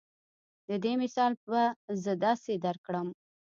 د 0.67 0.69
دې 0.83 0.93
مثال 1.01 1.31
به 1.49 1.61
زۀ 2.03 2.13
داسې 2.25 2.53
درکړم 2.65 3.07